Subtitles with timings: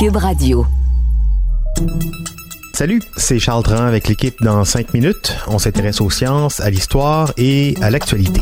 [0.00, 0.66] Cube Radio.
[2.72, 5.36] Salut, c'est Charles Tran avec l'équipe dans 5 minutes.
[5.46, 8.40] On s'intéresse aux sciences, à l'histoire et à l'actualité.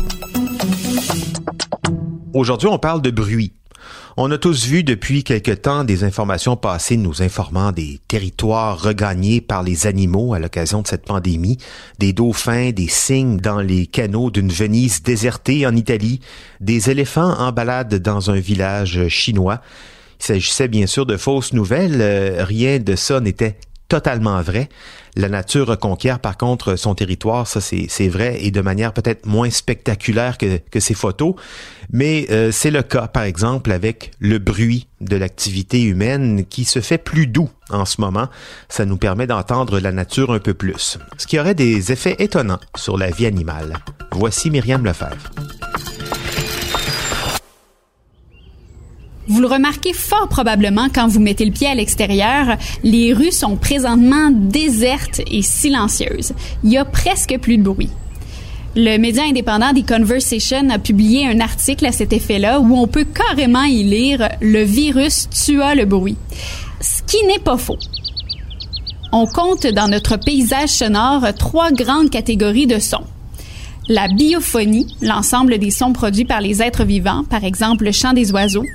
[2.33, 3.51] Aujourd'hui, on parle de bruit.
[4.15, 9.41] On a tous vu depuis quelque temps des informations passées nous informant des territoires regagnés
[9.41, 11.57] par les animaux à l'occasion de cette pandémie,
[11.97, 16.21] des dauphins, des cygnes dans les canaux d'une Venise désertée en Italie,
[16.61, 19.59] des éléphants en balade dans un village chinois.
[20.19, 23.57] Il s'agissait bien sûr de fausses nouvelles, euh, rien de ça n'était
[23.89, 24.69] totalement vrai.
[25.15, 29.49] La nature reconquiert par contre son territoire, ça c'est vrai, et de manière peut-être moins
[29.49, 31.33] spectaculaire que, que ces photos,
[31.91, 36.79] mais euh, c'est le cas par exemple avec le bruit de l'activité humaine qui se
[36.79, 38.29] fait plus doux en ce moment.
[38.69, 42.59] Ça nous permet d'entendre la nature un peu plus, ce qui aurait des effets étonnants
[42.75, 43.79] sur la vie animale.
[44.11, 45.31] Voici Myriam Lefebvre.
[49.29, 53.57] Vous le remarquez fort probablement quand vous mettez le pied à l'extérieur, les rues sont
[53.57, 56.33] présentement désertes et silencieuses.
[56.63, 57.91] Il y a presque plus de bruit.
[58.75, 63.05] Le média indépendant The Conversation a publié un article à cet effet-là où on peut
[63.05, 66.17] carrément y lire Le virus tua le bruit.
[66.81, 67.77] Ce qui n'est pas faux.
[69.11, 73.05] On compte dans notre paysage sonore trois grandes catégories de sons.
[73.87, 78.31] La biophonie, l'ensemble des sons produits par les êtres vivants, par exemple le chant des
[78.31, 78.65] oiseaux,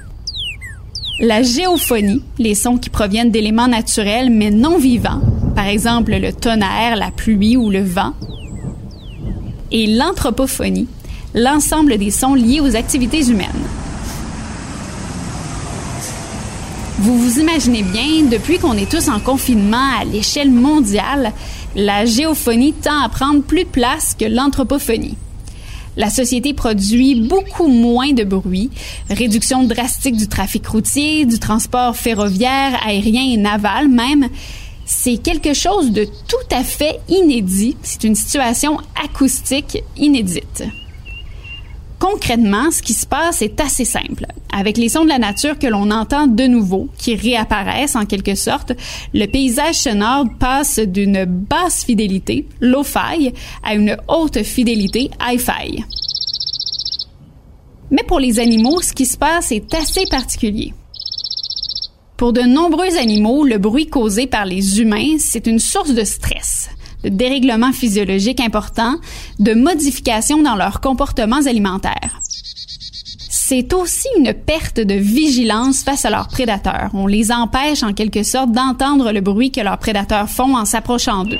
[1.20, 5.20] la géophonie, les sons qui proviennent d'éléments naturels mais non vivants,
[5.55, 8.15] par exemple le tonnerre, la pluie ou le vent.
[9.70, 10.89] Et l'anthropophonie,
[11.35, 13.48] l'ensemble des sons liés aux activités humaines.
[16.98, 21.33] Vous vous imaginez bien, depuis qu'on est tous en confinement à l'échelle mondiale,
[21.77, 25.17] la géophonie tend à prendre plus de place que l'anthropophonie.
[25.96, 28.70] La société produit beaucoup moins de bruit,
[29.10, 34.28] réduction drastique du trafic routier, du transport ferroviaire, aérien et naval même.
[34.86, 37.77] C'est quelque chose de tout à fait inédit.
[37.82, 40.64] C'est une situation acoustique inédite.
[42.05, 44.27] Concrètement, ce qui se passe est assez simple.
[44.53, 48.35] Avec les sons de la nature que l'on entend de nouveau, qui réapparaissent en quelque
[48.35, 48.73] sorte,
[49.15, 53.33] le paysage sonore passe d'une basse fidélité, low-fi,
[53.63, 55.83] à une haute fidélité, hi-fi.
[57.91, 60.75] Mais pour les animaux, ce qui se passe est assez particulier.
[62.19, 66.54] Pour de nombreux animaux, le bruit causé par les humains, c'est une source de stress
[67.05, 68.97] de dérèglements physiologiques importants,
[69.39, 72.20] de modifications dans leurs comportements alimentaires.
[73.47, 76.91] C'est aussi une perte de vigilance face à leurs prédateurs.
[76.95, 81.25] On les empêche en quelque sorte d'entendre le bruit que leurs prédateurs font en s'approchant
[81.25, 81.39] d'eux.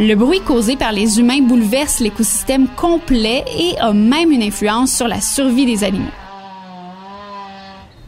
[0.00, 5.06] Le bruit causé par les humains bouleverse l'écosystème complet et a même une influence sur
[5.06, 6.19] la survie des animaux.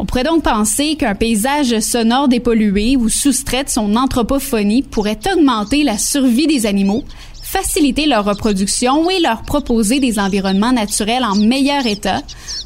[0.02, 5.84] On pourrait donc penser qu'un paysage sonore dépollué ou soustrait de son anthropophonie pourrait augmenter
[5.84, 7.04] la survie des animaux,
[7.40, 12.20] faciliter leur reproduction et leur proposer des environnements naturels en meilleur état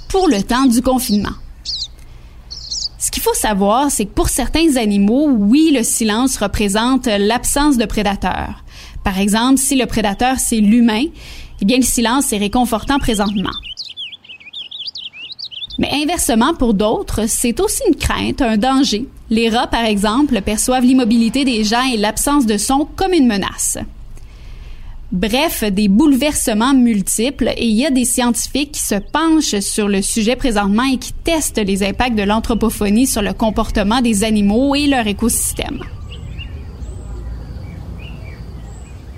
[0.09, 1.35] pour le temps du confinement.
[2.49, 7.85] Ce qu'il faut savoir, c'est que pour certains animaux, oui, le silence représente l'absence de
[7.85, 8.65] prédateurs.
[9.05, 11.05] Par exemple, si le prédateur c'est l'humain,
[11.61, 13.53] eh bien le silence est réconfortant présentement.
[15.79, 19.07] Mais inversement, pour d'autres, c'est aussi une crainte, un danger.
[19.29, 23.79] Les rats, par exemple, perçoivent l'immobilité des gens et l'absence de son comme une menace.
[25.13, 30.03] Bref, des bouleversements multiples et il y a des scientifiques qui se penchent sur le
[30.03, 34.89] sujet présentement et qui testent les impacts de l'anthropophonie sur le comportement des animaux et
[34.89, 35.81] leur écosystème.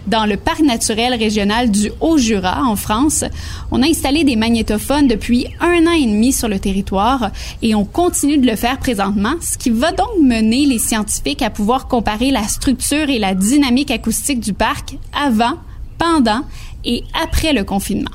[0.09, 3.25] Dans le parc naturel régional du Haut-Jura, en France.
[3.71, 7.31] On a installé des magnétophones depuis un an et demi sur le territoire
[7.63, 11.51] et on continue de le faire présentement, ce qui va donc mener les scientifiques à
[11.51, 15.55] pouvoir comparer la structure et la dynamique acoustique du parc avant,
[15.99, 16.43] pendant
[16.85, 18.11] et après le confinement.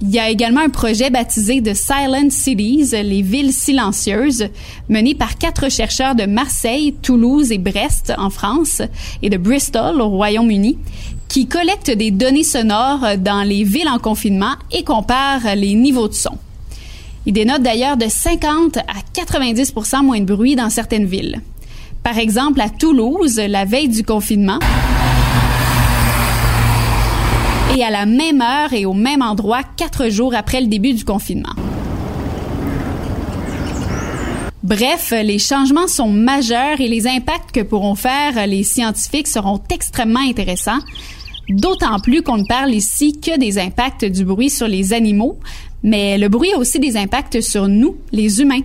[0.00, 4.46] Il y a également un projet baptisé de Silent Cities, les villes silencieuses,
[4.88, 8.80] mené par quatre chercheurs de Marseille, Toulouse et Brest en France
[9.22, 10.78] et de Bristol au Royaume-Uni,
[11.26, 16.14] qui collectent des données sonores dans les villes en confinement et comparent les niveaux de
[16.14, 16.38] son.
[17.26, 21.42] Il dénote d'ailleurs de 50 à 90% moins de bruit dans certaines villes.
[22.04, 24.60] Par exemple, à Toulouse, la veille du confinement,
[27.82, 31.54] à la même heure et au même endroit quatre jours après le début du confinement.
[34.62, 40.20] Bref, les changements sont majeurs et les impacts que pourront faire les scientifiques seront extrêmement
[40.20, 40.80] intéressants,
[41.48, 45.38] d'autant plus qu'on ne parle ici que des impacts du bruit sur les animaux,
[45.82, 48.60] mais le bruit a aussi des impacts sur nous, les humains.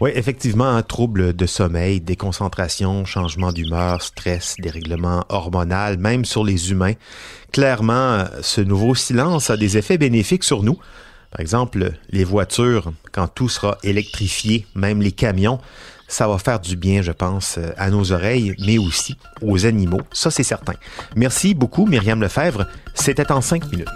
[0.00, 6.70] Oui, effectivement, un trouble de sommeil, déconcentration, changement d'humeur, stress, dérèglement hormonal, même sur les
[6.70, 6.94] humains.
[7.52, 10.78] Clairement, ce nouveau silence a des effets bénéfiques sur nous.
[11.30, 15.58] Par exemple, les voitures, quand tout sera électrifié, même les camions,
[16.08, 20.00] ça va faire du bien, je pense, à nos oreilles, mais aussi aux animaux.
[20.12, 20.74] Ça, c'est certain.
[21.14, 22.66] Merci beaucoup, Myriam Lefebvre.
[22.94, 23.88] C'était en cinq minutes.